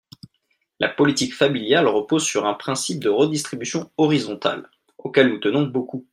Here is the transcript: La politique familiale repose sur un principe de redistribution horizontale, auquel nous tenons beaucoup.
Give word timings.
La 0.79 0.89
politique 0.89 1.31
familiale 1.35 1.87
repose 1.87 2.23
sur 2.23 2.47
un 2.47 2.55
principe 2.55 3.03
de 3.03 3.09
redistribution 3.09 3.91
horizontale, 3.97 4.67
auquel 4.97 5.29
nous 5.29 5.37
tenons 5.37 5.67
beaucoup. 5.67 6.07